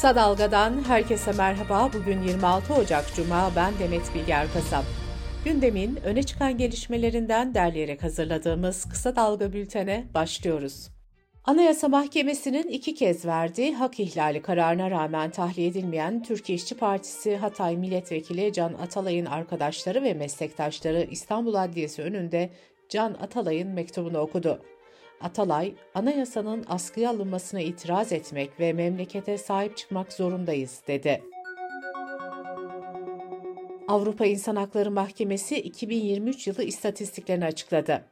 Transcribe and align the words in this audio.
Kısa 0.00 0.16
Dalga'dan 0.16 0.84
herkese 0.84 1.32
merhaba. 1.32 1.90
Bugün 1.92 2.22
26 2.22 2.74
Ocak 2.74 3.04
Cuma. 3.16 3.50
Ben 3.56 3.72
Demet 3.78 4.14
Bilger 4.14 4.52
Kasap. 4.52 4.84
Gündemin 5.44 5.96
öne 6.04 6.22
çıkan 6.22 6.58
gelişmelerinden 6.58 7.54
derleyerek 7.54 8.02
hazırladığımız 8.02 8.84
Kısa 8.84 9.16
Dalga 9.16 9.52
bültene 9.52 10.06
başlıyoruz. 10.14 10.88
Anayasa 11.44 11.88
Mahkemesi'nin 11.88 12.68
iki 12.68 12.94
kez 12.94 13.26
verdiği 13.26 13.74
hak 13.74 14.00
ihlali 14.00 14.42
kararına 14.42 14.90
rağmen 14.90 15.30
tahliye 15.30 15.68
edilmeyen 15.68 16.22
Türkiye 16.22 16.56
İşçi 16.56 16.76
Partisi 16.76 17.36
Hatay 17.36 17.76
Milletvekili 17.76 18.52
Can 18.52 18.74
Atalay'ın 18.74 19.26
arkadaşları 19.26 20.02
ve 20.02 20.14
meslektaşları 20.14 21.06
İstanbul 21.10 21.54
Adliyesi 21.54 22.02
önünde 22.02 22.50
Can 22.88 23.16
Atalay'ın 23.22 23.68
mektubunu 23.68 24.18
okudu. 24.18 24.62
Atalay, 25.20 25.74
anayasanın 25.94 26.64
askıya 26.68 27.10
alınmasına 27.10 27.60
itiraz 27.60 28.12
etmek 28.12 28.60
ve 28.60 28.72
memlekete 28.72 29.38
sahip 29.38 29.76
çıkmak 29.76 30.12
zorundayız, 30.12 30.82
dedi. 30.88 31.22
Avrupa 33.88 34.26
İnsan 34.26 34.56
Hakları 34.56 34.90
Mahkemesi 34.90 35.56
2023 35.56 36.46
yılı 36.46 36.62
istatistiklerini 36.62 37.44
açıkladı. 37.44 38.04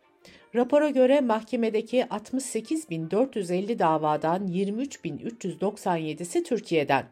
Rapora 0.55 0.91
göre 0.91 1.20
mahkemedeki 1.20 2.00
68.450 2.00 3.78
davadan 3.78 4.47
23.397'si 4.47 6.45
Türkiye'den. 6.45 7.05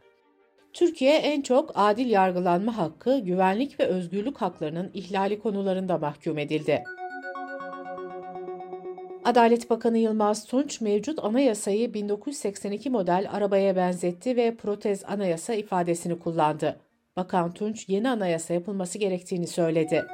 Türkiye 0.72 1.16
en 1.16 1.42
çok 1.42 1.72
adil 1.74 2.10
yargılanma 2.10 2.76
hakkı, 2.76 3.18
güvenlik 3.18 3.80
ve 3.80 3.84
özgürlük 3.84 4.36
haklarının 4.36 4.90
ihlali 4.94 5.38
konularında 5.38 5.98
mahkum 5.98 6.38
edildi. 6.38 6.84
Adalet 9.26 9.70
Bakanı 9.70 9.98
Yılmaz 9.98 10.44
Tunç 10.44 10.80
mevcut 10.80 11.24
anayasayı 11.24 11.94
1982 11.94 12.90
model 12.90 13.28
arabaya 13.32 13.76
benzetti 13.76 14.36
ve 14.36 14.56
protez 14.56 15.04
anayasa 15.04 15.54
ifadesini 15.54 16.18
kullandı. 16.18 16.80
Bakan 17.16 17.52
Tunç 17.52 17.88
yeni 17.88 18.08
anayasa 18.08 18.54
yapılması 18.54 18.98
gerektiğini 18.98 19.46
söyledi. 19.46 20.04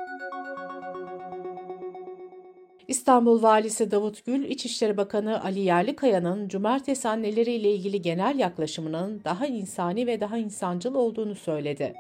İstanbul 2.88 3.42
Valisi 3.42 3.90
Davut 3.90 4.24
Gül, 4.24 4.44
İçişleri 4.44 4.96
Bakanı 4.96 5.44
Ali 5.44 5.60
Yerlikaya'nın 5.60 6.48
cumartesi 6.48 7.08
anneleriyle 7.08 7.70
ilgili 7.70 8.02
genel 8.02 8.38
yaklaşımının 8.38 9.20
daha 9.24 9.46
insani 9.46 10.06
ve 10.06 10.20
daha 10.20 10.38
insancıl 10.38 10.94
olduğunu 10.94 11.34
söyledi. 11.34 11.94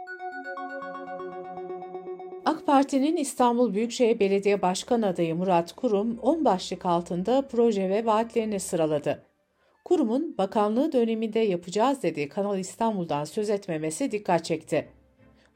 Parti'nin 2.66 3.16
İstanbul 3.16 3.74
Büyükşehir 3.74 4.20
Belediye 4.20 4.62
Başkan 4.62 5.02
adayı 5.02 5.34
Murat 5.34 5.72
Kurum 5.72 6.18
10 6.18 6.44
başlık 6.44 6.86
altında 6.86 7.42
proje 7.50 7.90
ve 7.90 8.06
vaatlerini 8.06 8.60
sıraladı. 8.60 9.22
Kurum'un 9.84 10.38
bakanlığı 10.38 10.92
döneminde 10.92 11.38
yapacağız 11.38 12.02
dediği 12.02 12.28
Kanal 12.28 12.58
İstanbul'dan 12.58 13.24
söz 13.24 13.50
etmemesi 13.50 14.10
dikkat 14.10 14.44
çekti. 14.44 14.88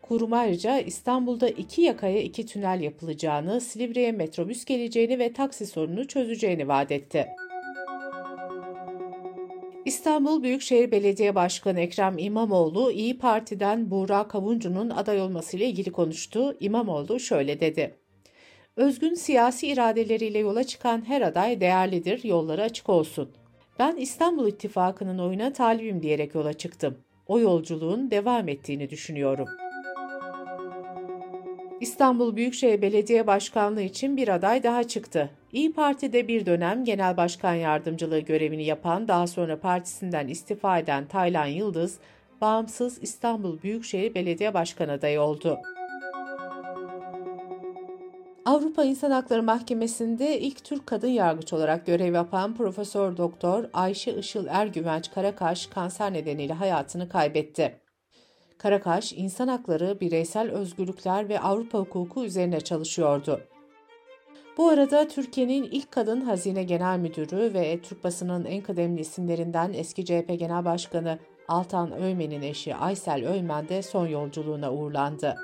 Kurum 0.02 0.32
ayrıca 0.32 0.78
İstanbul'da 0.78 1.48
iki 1.48 1.82
yakaya 1.82 2.22
iki 2.22 2.46
tünel 2.46 2.80
yapılacağını, 2.80 3.60
Silivri'ye 3.60 4.12
metrobüs 4.12 4.64
geleceğini 4.64 5.18
ve 5.18 5.32
taksi 5.32 5.66
sorununu 5.66 6.06
çözeceğini 6.06 6.68
vaat 6.68 6.92
etti. 6.92 7.26
İstanbul 10.06 10.42
Büyükşehir 10.42 10.90
Belediye 10.90 11.34
Başkanı 11.34 11.80
Ekrem 11.80 12.18
İmamoğlu, 12.18 12.92
İyi 12.92 13.18
Parti'den 13.18 13.90
Buğra 13.90 14.28
Kavuncu'nun 14.28 14.90
aday 14.90 15.20
olmasıyla 15.20 15.66
ilgili 15.66 15.92
konuştu. 15.92 16.56
İmamoğlu 16.60 17.20
şöyle 17.20 17.60
dedi. 17.60 17.94
Özgün 18.76 19.14
siyasi 19.14 19.68
iradeleriyle 19.68 20.38
yola 20.38 20.64
çıkan 20.64 21.08
her 21.08 21.20
aday 21.20 21.60
değerlidir, 21.60 22.24
yolları 22.24 22.62
açık 22.62 22.88
olsun. 22.88 23.30
Ben 23.78 23.96
İstanbul 23.96 24.48
İttifakı'nın 24.48 25.18
oyuna 25.18 25.52
talibim 25.52 26.02
diyerek 26.02 26.34
yola 26.34 26.52
çıktım. 26.52 26.98
O 27.26 27.40
yolculuğun 27.40 28.10
devam 28.10 28.48
ettiğini 28.48 28.90
düşünüyorum. 28.90 29.48
İstanbul 31.80 32.36
Büyükşehir 32.36 32.82
Belediye 32.82 33.26
Başkanlığı 33.26 33.82
için 33.82 34.16
bir 34.16 34.28
aday 34.28 34.62
daha 34.62 34.84
çıktı. 34.84 35.30
İyi 35.52 35.72
Parti'de 35.72 36.28
bir 36.28 36.46
dönem 36.46 36.84
genel 36.84 37.16
başkan 37.16 37.54
yardımcılığı 37.54 38.20
görevini 38.20 38.64
yapan, 38.64 39.08
daha 39.08 39.26
sonra 39.26 39.60
partisinden 39.60 40.28
istifa 40.28 40.78
eden 40.78 41.06
Taylan 41.06 41.46
Yıldız, 41.46 41.98
bağımsız 42.40 43.02
İstanbul 43.02 43.62
Büyükşehir 43.62 44.14
Belediye 44.14 44.54
Başkan 44.54 44.88
adayı 44.88 45.20
oldu. 45.20 45.58
Avrupa 48.46 48.84
İnsan 48.84 49.10
Hakları 49.10 49.42
Mahkemesi'nde 49.42 50.40
ilk 50.40 50.64
Türk 50.64 50.86
kadın 50.86 51.08
yargıç 51.08 51.52
olarak 51.52 51.86
görev 51.86 52.14
yapan 52.14 52.54
Profesör 52.54 53.16
Doktor 53.16 53.64
Ayşe 53.72 54.12
Işıl 54.12 54.46
Ergüvenç 54.46 55.10
Karakaş 55.10 55.66
kanser 55.66 56.12
nedeniyle 56.12 56.52
hayatını 56.52 57.08
kaybetti. 57.08 57.80
Karakaş, 58.58 59.12
insan 59.12 59.48
hakları, 59.48 60.00
bireysel 60.00 60.50
özgürlükler 60.50 61.28
ve 61.28 61.40
Avrupa 61.40 61.78
hukuku 61.78 62.24
üzerine 62.24 62.60
çalışıyordu. 62.60 63.40
Bu 64.56 64.68
arada 64.68 65.08
Türkiye'nin 65.08 65.62
ilk 65.62 65.92
kadın 65.92 66.20
hazine 66.20 66.62
genel 66.62 66.98
müdürü 66.98 67.54
ve 67.54 67.80
Türk 67.82 68.04
basının 68.04 68.44
en 68.44 68.62
kıdemli 68.62 69.00
isimlerinden 69.00 69.72
eski 69.72 70.04
CHP 70.04 70.38
Genel 70.38 70.64
Başkanı 70.64 71.18
Altan 71.48 72.02
Öymen'in 72.02 72.42
eşi 72.42 72.74
Aysel 72.74 73.28
Öymen 73.28 73.68
de 73.68 73.82
son 73.82 74.06
yolculuğuna 74.06 74.72
uğurlandı. 74.72 75.36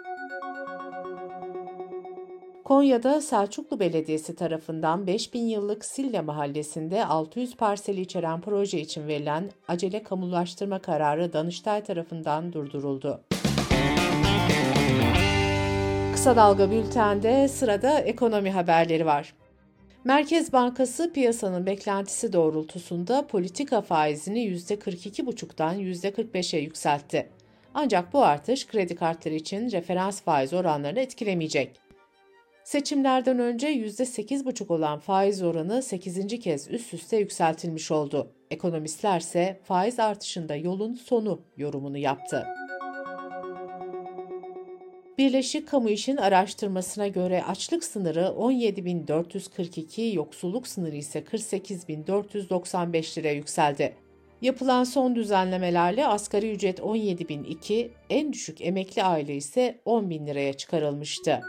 Konya'da 2.65 3.21
Selçuklu 3.21 3.81
Belediyesi 3.81 4.37
tarafından 4.37 5.06
5000 5.06 5.41
yıllık 5.41 5.84
Sille 5.84 6.21
Mahallesi'nde 6.21 7.05
600 7.05 7.56
parseli 7.56 8.00
içeren 8.00 8.41
proje 8.41 8.81
için 8.81 9.09
verilen 9.09 9.50
acele 9.69 10.03
kamulaştırma 10.03 10.79
kararı 10.79 11.33
Danıştay 11.33 11.84
tarafından 11.84 12.53
durduruldu. 12.53 13.21
Kısa 16.22 16.37
Dalga 16.37 16.71
Bülten'de 16.71 17.49
sırada 17.49 18.00
ekonomi 18.00 18.50
haberleri 18.50 19.06
var. 19.06 19.34
Merkez 20.05 20.53
Bankası 20.53 21.12
piyasanın 21.12 21.66
beklentisi 21.66 22.33
doğrultusunda 22.33 23.27
politika 23.27 23.81
faizini 23.81 24.47
%42,5'tan 24.47 25.77
%45'e 25.77 26.59
yükseltti. 26.61 27.28
Ancak 27.75 28.12
bu 28.12 28.25
artış 28.25 28.66
kredi 28.66 28.94
kartları 28.94 29.34
için 29.34 29.71
referans 29.71 30.22
faiz 30.22 30.53
oranlarını 30.53 31.00
etkilemeyecek. 31.00 31.81
Seçimlerden 32.65 33.38
önce 33.38 33.69
%8,5 33.69 34.72
olan 34.72 34.99
faiz 34.99 35.43
oranı 35.43 35.82
8. 35.82 36.41
kez 36.41 36.71
üst 36.71 36.94
üste 36.94 37.16
yükseltilmiş 37.16 37.91
oldu. 37.91 38.32
Ekonomistler 38.50 39.21
ise 39.21 39.61
faiz 39.65 39.99
artışında 39.99 40.56
yolun 40.56 40.94
sonu 40.94 41.41
yorumunu 41.56 41.99
yaptı. 41.99 42.47
Birleşik 45.19 45.69
Kamu 45.69 45.91
İş'in 45.91 46.17
araştırmasına 46.17 47.09
göre 47.09 47.43
açlık 47.43 47.84
sınırı 47.84 48.21
17.442, 48.21 50.15
yoksulluk 50.15 50.69
sınırı 50.69 50.97
ise 50.97 51.19
48.495 51.21 53.19
liraya 53.19 53.34
yükseldi. 53.34 53.97
Yapılan 54.43 54.84
son 54.84 55.17
düzenlemelerle 55.17 56.06
asgari 56.06 56.53
ücret 56.53 56.78
17.002, 56.78 57.91
en 58.11 58.33
düşük 58.33 58.61
emekli 58.61 59.03
aile 59.03 59.37
ise 59.37 59.81
10.000 59.87 60.27
liraya 60.27 60.53
çıkarılmıştı. 60.53 61.41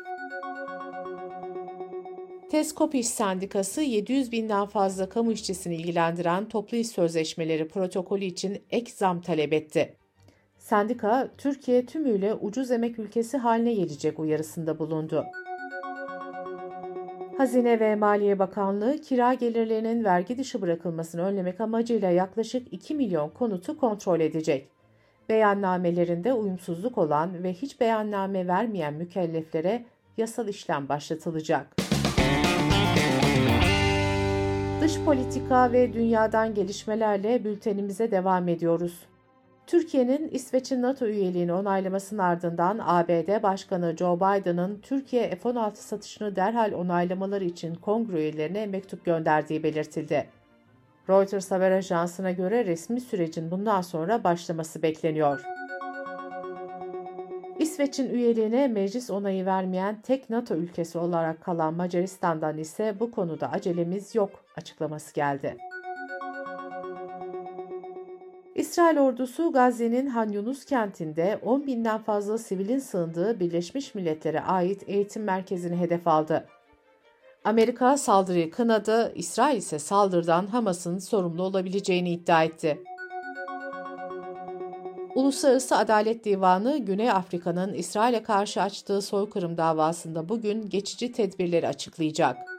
Teskop 2.51 2.95
İş 2.95 3.07
Sendikası 3.07 3.81
700 3.81 4.31
binden 4.31 4.65
fazla 4.65 5.09
kamu 5.09 5.31
işçisini 5.31 5.75
ilgilendiren 5.75 6.49
toplu 6.49 6.77
iş 6.77 6.87
sözleşmeleri 6.87 7.67
protokolü 7.67 8.25
için 8.25 8.63
ek 8.69 8.91
zam 8.91 9.21
talep 9.21 9.53
etti. 9.53 10.02
Sendika, 10.63 11.27
Türkiye 11.37 11.85
tümüyle 11.85 12.33
ucuz 12.33 12.71
emek 12.71 12.99
ülkesi 12.99 13.37
haline 13.37 13.73
gelecek 13.73 14.19
uyarısında 14.19 14.79
bulundu. 14.79 15.25
Hazine 17.37 17.79
ve 17.79 17.95
Maliye 17.95 18.39
Bakanlığı 18.39 18.97
kira 18.97 19.33
gelirlerinin 19.33 20.03
vergi 20.03 20.37
dışı 20.37 20.61
bırakılmasını 20.61 21.21
önlemek 21.21 21.61
amacıyla 21.61 22.09
yaklaşık 22.09 22.73
2 22.73 22.95
milyon 22.95 23.29
konutu 23.29 23.77
kontrol 23.77 24.19
edecek. 24.19 24.69
Beyannamelerinde 25.29 26.33
uyumsuzluk 26.33 26.97
olan 26.97 27.43
ve 27.43 27.53
hiç 27.53 27.81
beyanname 27.81 28.47
vermeyen 28.47 28.93
mükelleflere 28.93 29.85
yasal 30.17 30.47
işlem 30.47 30.89
başlatılacak. 30.89 31.75
Dış 34.81 34.99
politika 35.05 35.71
ve 35.71 35.93
dünyadan 35.93 36.53
gelişmelerle 36.53 37.43
bültenimize 37.43 38.11
devam 38.11 38.47
ediyoruz. 38.47 39.12
Türkiye'nin 39.73 40.27
İsveç'in 40.27 40.81
NATO 40.81 41.05
üyeliğini 41.05 41.53
onaylamasının 41.53 42.19
ardından 42.19 42.79
ABD 42.81 43.43
Başkanı 43.43 43.95
Joe 43.97 44.17
Biden'ın 44.17 44.79
Türkiye 44.81 45.35
F-16 45.35 45.75
satışını 45.75 46.35
derhal 46.35 46.71
onaylamaları 46.71 47.43
için 47.43 47.75
kongre 47.75 48.17
üyelerine 48.17 48.65
mektup 48.65 49.05
gönderdiği 49.05 49.63
belirtildi. 49.63 50.29
Reuters 51.09 51.51
haber 51.51 51.71
ajansına 51.71 52.31
göre 52.31 52.65
resmi 52.65 53.01
sürecin 53.01 53.51
bundan 53.51 53.81
sonra 53.81 54.23
başlaması 54.23 54.81
bekleniyor. 54.81 55.43
İsveç'in 57.59 58.09
üyeliğine 58.09 58.67
meclis 58.67 59.09
onayı 59.09 59.45
vermeyen 59.45 60.01
tek 60.01 60.29
NATO 60.29 60.55
ülkesi 60.55 60.97
olarak 60.97 61.41
kalan 61.41 61.73
Macaristan'dan 61.73 62.57
ise 62.57 62.95
bu 62.99 63.11
konuda 63.11 63.51
acelemiz 63.51 64.15
yok 64.15 64.31
açıklaması 64.57 65.13
geldi. 65.13 65.57
İsrail 68.73 68.97
ordusu 68.97 69.51
Gazze'nin 69.51 70.07
Han 70.07 70.29
Yunus 70.29 70.65
kentinde 70.65 71.39
10 71.41 71.67
binden 71.67 71.97
fazla 72.03 72.37
sivilin 72.37 72.79
sığındığı 72.79 73.39
Birleşmiş 73.39 73.95
Milletler'e 73.95 74.41
ait 74.41 74.83
eğitim 74.87 75.23
merkezini 75.23 75.75
hedef 75.75 76.07
aldı. 76.07 76.45
Amerika 77.43 77.97
saldırıyı 77.97 78.51
kınadı, 78.51 79.11
İsrail 79.15 79.57
ise 79.57 79.79
saldırıdan 79.79 80.47
Hamas'ın 80.47 80.97
sorumlu 80.99 81.43
olabileceğini 81.43 82.11
iddia 82.11 82.43
etti. 82.43 82.83
Uluslararası 85.15 85.77
Adalet 85.77 86.25
Divanı, 86.25 86.77
Güney 86.77 87.11
Afrika'nın 87.11 87.73
İsrail'e 87.73 88.23
karşı 88.23 88.61
açtığı 88.61 89.01
soykırım 89.01 89.57
davasında 89.57 90.29
bugün 90.29 90.69
geçici 90.69 91.11
tedbirleri 91.11 91.67
açıklayacak. 91.67 92.52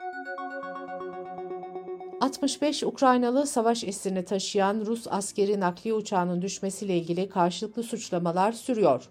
65 2.24 2.82
Ukraynalı 2.82 3.46
savaş 3.46 3.84
esirini 3.84 4.24
taşıyan 4.24 4.86
Rus 4.86 5.06
askeri 5.10 5.60
nakliye 5.60 5.94
uçağının 5.94 6.42
düşmesiyle 6.42 6.98
ilgili 6.98 7.28
karşılıklı 7.28 7.82
suçlamalar 7.82 8.52
sürüyor. 8.52 9.08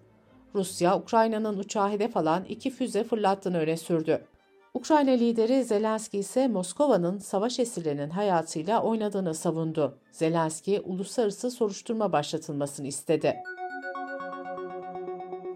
Rusya, 0.56 0.98
Ukrayna'nın 0.98 1.58
uçağı 1.58 1.90
hedef 1.90 2.18
alan 2.18 2.46
iki 2.46 2.70
füze 2.72 3.04
fırlattığını 3.04 3.58
öne 3.58 3.78
sürdü. 3.78 4.26
Ukrayna 4.74 5.12
lideri 5.12 5.64
Zelenski 5.64 6.18
ise 6.18 6.48
Moskova'nın 6.48 7.20
savaş 7.20 7.60
esirlerinin 7.60 8.10
hayatıyla 8.10 8.82
oynadığını 8.84 9.34
savundu. 9.34 9.98
Zelenski, 10.12 10.82
uluslararası 10.82 11.52
soruşturma 11.52 12.12
başlatılmasını 12.12 12.88
istedi. 12.88 13.36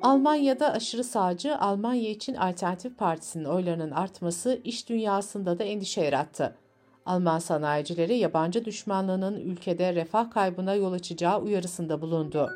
Almanya'da 0.02 0.72
aşırı 0.72 1.04
sağcı 1.04 1.58
Almanya 1.58 2.10
için 2.10 2.36
Alternatif 2.36 2.98
Partisi'nin 2.98 3.46
oylarının 3.46 3.92
artması 3.92 4.62
iş 4.64 4.90
dünyasında 4.90 5.60
da 5.60 5.64
endişe 5.64 6.02
yarattı. 6.02 6.56
Alman 7.08 7.40
sanayicileri 7.40 8.18
yabancı 8.18 8.66
düşmanlığının 8.66 9.40
ülkede 9.40 9.96
refah 9.96 10.32
kaybına 10.32 10.76
yol 10.76 10.94
açacağı 10.94 11.42
uyarısında 11.42 12.02
bulundu. 12.02 12.50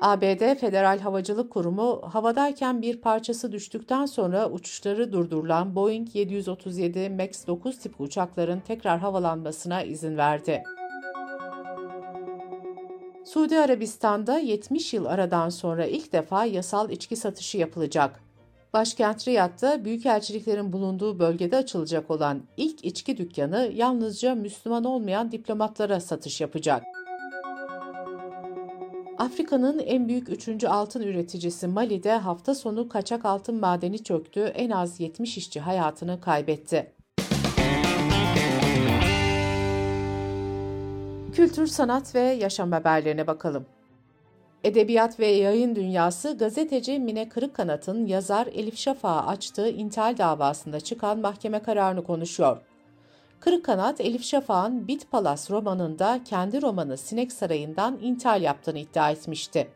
ABD 0.00 0.54
Federal 0.54 0.98
Havacılık 0.98 1.50
Kurumu 1.50 2.02
havadayken 2.12 2.82
bir 2.82 3.00
parçası 3.00 3.52
düştükten 3.52 4.06
sonra 4.06 4.50
uçuşları 4.50 5.12
durdurulan 5.12 5.76
Boeing 5.76 6.16
737 6.16 7.10
MAX 7.10 7.46
9 7.46 7.78
tipi 7.78 8.02
uçakların 8.02 8.60
tekrar 8.60 8.98
havalanmasına 8.98 9.82
izin 9.82 10.16
verdi. 10.16 10.62
Suudi 13.24 13.58
Arabistan'da 13.58 14.38
70 14.38 14.94
yıl 14.94 15.04
aradan 15.04 15.48
sonra 15.48 15.86
ilk 15.86 16.12
defa 16.12 16.44
yasal 16.44 16.90
içki 16.90 17.16
satışı 17.16 17.58
yapılacak. 17.58 18.29
Başkent 18.72 19.28
Riyad'da 19.28 19.84
büyükelçiliklerin 19.84 20.72
bulunduğu 20.72 21.18
bölgede 21.18 21.56
açılacak 21.56 22.10
olan 22.10 22.42
ilk 22.56 22.84
içki 22.84 23.16
dükkanı 23.16 23.70
yalnızca 23.74 24.34
Müslüman 24.34 24.84
olmayan 24.84 25.32
diplomatlara 25.32 26.00
satış 26.00 26.40
yapacak. 26.40 26.82
Afrika'nın 29.18 29.78
en 29.78 30.08
büyük 30.08 30.28
üçüncü 30.28 30.66
altın 30.66 31.02
üreticisi 31.02 31.66
Mali'de 31.66 32.12
hafta 32.12 32.54
sonu 32.54 32.88
kaçak 32.88 33.24
altın 33.24 33.60
madeni 33.60 34.04
çöktü, 34.04 34.40
en 34.40 34.70
az 34.70 35.00
70 35.00 35.36
işçi 35.36 35.60
hayatını 35.60 36.20
kaybetti. 36.20 36.92
Kültür, 41.32 41.66
sanat 41.66 42.14
ve 42.14 42.20
yaşam 42.20 42.72
haberlerine 42.72 43.26
bakalım. 43.26 43.66
Edebiyat 44.64 45.20
ve 45.20 45.26
yayın 45.26 45.76
dünyası 45.76 46.38
gazeteci 46.38 46.98
Mine 46.98 47.28
Kırıkkanat'ın 47.28 48.06
yazar 48.06 48.46
Elif 48.46 48.76
Şafak'a 48.78 49.26
açtığı 49.26 49.68
intihal 49.68 50.18
davasında 50.18 50.80
çıkan 50.80 51.18
mahkeme 51.18 51.62
kararını 51.62 52.04
konuşuyor. 52.04 52.56
Kırıkkanat, 53.40 54.00
Elif 54.00 54.24
Şafak'ın 54.24 54.88
Bit 54.88 55.10
Palas 55.10 55.50
romanında 55.50 56.20
kendi 56.24 56.62
romanı 56.62 56.96
Sinek 56.96 57.32
Sarayı'ndan 57.32 57.98
intihal 58.02 58.42
yaptığını 58.42 58.78
iddia 58.78 59.10
etmişti. 59.10 59.68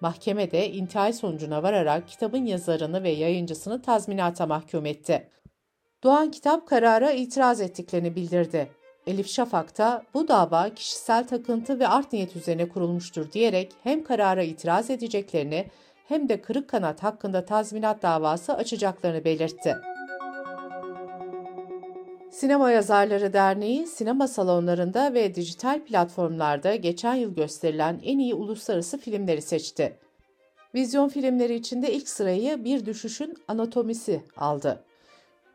Mahkemede 0.00 0.70
intihal 0.70 1.12
sonucuna 1.12 1.62
vararak 1.62 2.08
kitabın 2.08 2.44
yazarını 2.44 3.02
ve 3.02 3.10
yayıncısını 3.10 3.82
tazminata 3.82 4.46
mahkum 4.46 4.86
etti. 4.86 5.28
Doğan 6.02 6.30
Kitap 6.30 6.68
karara 6.68 7.10
itiraz 7.12 7.60
ettiklerini 7.60 8.16
bildirdi. 8.16 8.70
Elif 9.06 9.28
Şafak 9.28 9.78
da 9.78 10.02
bu 10.14 10.28
dava 10.28 10.74
kişisel 10.74 11.26
takıntı 11.26 11.80
ve 11.80 11.88
art 11.88 12.12
niyet 12.12 12.36
üzerine 12.36 12.68
kurulmuştur 12.68 13.32
diyerek 13.32 13.72
hem 13.82 14.04
karara 14.04 14.42
itiraz 14.42 14.90
edeceklerini 14.90 15.66
hem 16.08 16.28
de 16.28 16.42
Kırık 16.42 16.68
Kanat 16.68 17.02
hakkında 17.02 17.44
tazminat 17.44 18.02
davası 18.02 18.54
açacaklarını 18.54 19.24
belirtti. 19.24 19.76
Sinema 22.30 22.70
Yazarları 22.70 23.32
Derneği, 23.32 23.86
sinema 23.86 24.28
salonlarında 24.28 25.14
ve 25.14 25.34
dijital 25.34 25.80
platformlarda 25.80 26.74
geçen 26.74 27.14
yıl 27.14 27.34
gösterilen 27.34 28.00
en 28.04 28.18
iyi 28.18 28.34
uluslararası 28.34 28.98
filmleri 28.98 29.42
seçti. 29.42 29.98
Vizyon 30.74 31.08
filmleri 31.08 31.54
içinde 31.54 31.92
ilk 31.92 32.08
sırayı 32.08 32.64
Bir 32.64 32.86
Düşüşün 32.86 33.36
Anatomisi 33.48 34.22
aldı. 34.36 34.84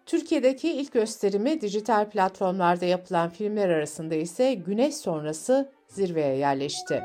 Türkiye'deki 0.07 0.71
ilk 0.71 0.93
gösterimi 0.93 1.61
dijital 1.61 2.09
platformlarda 2.09 2.85
yapılan 2.85 3.29
filmler 3.29 3.69
arasında 3.69 4.15
ise 4.15 4.53
Güneş 4.53 4.95
Sonrası 4.95 5.71
zirveye 5.87 6.35
yerleşti. 6.35 7.03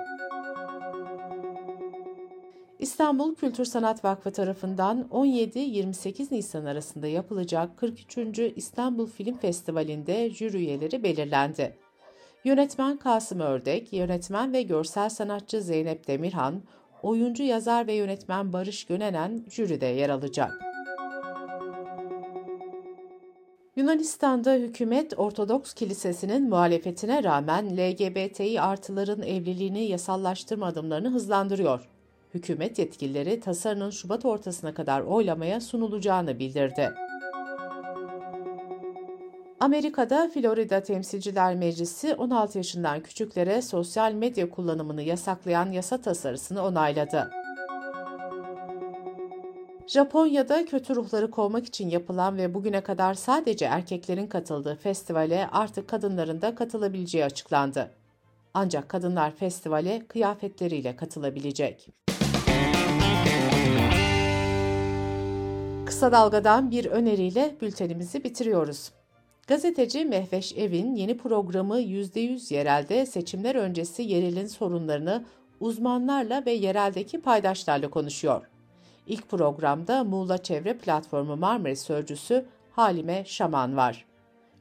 İstanbul 2.79 3.35
Kültür 3.35 3.65
Sanat 3.65 4.05
Vakfı 4.05 4.31
tarafından 4.33 5.09
17-28 5.11 6.35
Nisan 6.35 6.65
arasında 6.65 7.07
yapılacak 7.07 7.77
43. 7.77 8.39
İstanbul 8.57 9.07
Film 9.07 9.39
Festivali'nde 9.39 10.31
jüri 10.31 10.57
üyeleri 10.57 11.03
belirlendi. 11.03 11.77
Yönetmen 12.45 12.97
Kasım 12.97 13.41
Ördek, 13.41 13.93
yönetmen 13.93 14.53
ve 14.53 14.63
görsel 14.63 15.09
sanatçı 15.09 15.63
Zeynep 15.63 16.07
Demirhan, 16.09 16.63
oyuncu, 17.03 17.43
yazar 17.43 17.87
ve 17.87 17.93
yönetmen 17.93 18.53
Barış 18.53 18.85
Gönenen 18.85 19.45
jüride 19.51 19.87
yer 19.87 20.09
alacak. 20.09 20.72
Yunanistan'da 23.83 24.55
hükümet 24.55 25.19
Ortodoks 25.19 25.75
Kilisesi'nin 25.75 26.49
muhalefetine 26.49 27.25
rağmen 27.25 27.77
LGBTİ 27.77 28.61
artıların 28.61 29.23
evliliğini 29.23 29.85
yasallaştırma 29.85 30.67
adımlarını 30.67 31.11
hızlandırıyor. 31.11 31.89
Hükümet 32.35 32.79
yetkilileri 32.79 33.41
tasarının 33.41 33.91
Şubat 33.91 34.25
ortasına 34.25 34.75
kadar 34.75 35.01
oylamaya 35.01 35.61
sunulacağını 35.61 36.39
bildirdi. 36.39 36.91
Amerika'da 39.61 40.31
Florida 40.35 40.83
Temsilciler 40.83 41.55
Meclisi 41.55 42.15
16 42.15 42.59
yaşından 42.59 43.01
küçüklere 43.01 43.63
sosyal 43.63 44.13
medya 44.13 44.51
kullanımını 44.51 45.03
yasaklayan 45.03 45.73
yasa 45.73 46.01
tasarısını 46.01 46.65
onayladı. 46.65 47.42
Japonya'da 49.93 50.65
kötü 50.65 50.97
ruhları 50.97 51.31
kovmak 51.31 51.67
için 51.67 51.89
yapılan 51.89 52.37
ve 52.37 52.55
bugüne 52.55 52.81
kadar 52.81 53.15
sadece 53.15 53.65
erkeklerin 53.65 54.27
katıldığı 54.27 54.77
festivale 54.77 55.49
artık 55.53 55.89
kadınların 55.89 56.43
da 56.43 56.55
katılabileceği 56.55 57.25
açıklandı. 57.25 57.91
Ancak 58.55 58.89
kadınlar 58.89 59.31
festivale 59.31 60.07
kıyafetleriyle 60.09 60.97
katılabilecek. 60.97 61.89
Kısa 65.87 66.13
Dalga'dan 66.13 66.71
bir 66.71 66.85
öneriyle 66.85 67.57
bültenimizi 67.61 68.25
bitiriyoruz. 68.25 68.93
Gazeteci 69.47 70.05
Mehveş 70.05 70.53
Evin 70.53 70.95
yeni 70.95 71.17
programı 71.17 71.81
%100 71.81 72.55
Yerel'de 72.55 73.07
seçimler 73.07 73.55
öncesi 73.55 74.03
yerelin 74.03 74.47
sorunlarını 74.47 75.25
uzmanlarla 75.61 76.47
ve 76.47 76.53
yereldeki 76.53 77.21
paydaşlarla 77.21 77.91
konuşuyor. 77.91 78.52
İlk 79.07 79.31
programda 79.31 80.05
Muğla 80.05 80.39
Çevre 80.39 80.79
Platformu 80.79 81.37
Marmaris 81.37 81.83
Sözcüsü 81.83 82.45
Halime 82.71 83.25
Şaman 83.25 83.77
var. 83.77 84.05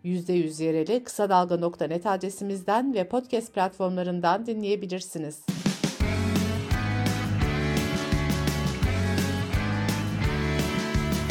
%100 0.05 0.63
yereli 0.63 1.03
kısa 1.03 1.29
dalga.net 1.29 2.05
adresimizden 2.05 2.93
ve 2.93 3.07
podcast 3.07 3.53
platformlarından 3.53 4.45
dinleyebilirsiniz. 4.45 5.45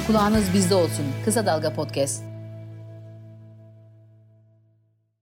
Kulağınız 0.06 0.44
bizde 0.54 0.74
olsun. 0.74 1.04
Kısa 1.24 1.46
Dalga 1.46 1.72
Podcast. 1.72 2.29